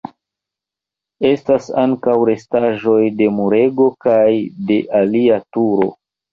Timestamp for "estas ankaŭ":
1.29-2.15